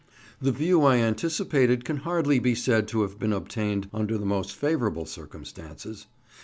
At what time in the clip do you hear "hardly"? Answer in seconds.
1.97-2.39